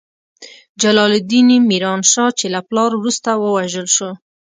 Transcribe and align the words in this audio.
جلال 0.81 1.11
الدین 1.19 1.49
میران 1.69 2.01
شاه، 2.11 2.31
چې 2.39 2.45
له 2.53 2.59
پلار 2.67 2.91
وروسته 2.95 3.29
ووژل 3.35 3.87
شو. 3.95 4.09